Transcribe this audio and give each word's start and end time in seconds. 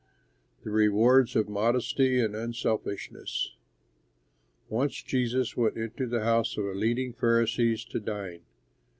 THE 0.63 0.71
REWARDS 0.71 1.35
OF 1.35 1.47
MODESTY 1.47 2.19
AND 2.21 2.35
UNSELFISHNESS 2.35 3.53
Once 4.67 5.03
Jesus 5.03 5.55
went 5.55 5.77
into 5.77 6.07
the 6.07 6.23
house 6.23 6.57
of 6.57 6.65
a 6.65 6.73
leading 6.73 7.13
Pharisee 7.13 7.87
to 7.91 7.99
dine. 7.99 8.41